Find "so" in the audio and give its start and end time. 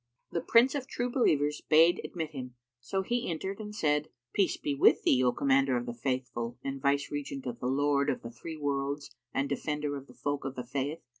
2.79-3.03